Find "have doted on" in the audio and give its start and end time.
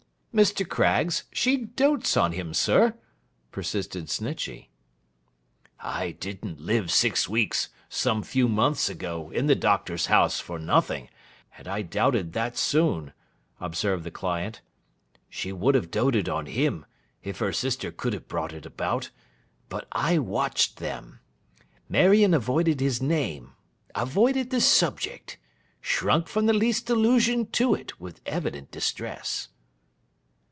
15.75-16.45